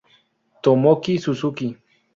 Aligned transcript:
Tomoki 0.63 1.19
Suzuki 1.21 1.77